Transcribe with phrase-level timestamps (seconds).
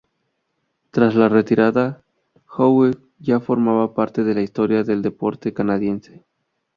[0.89, 2.03] Tras la retirada,
[2.57, 6.25] Howe ya formaba parte de la historia del deporte canadiense.